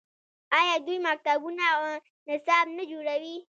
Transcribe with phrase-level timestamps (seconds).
[0.57, 1.83] آیا دوی مکتبونه او
[2.29, 3.35] نصاب نه جوړوي؟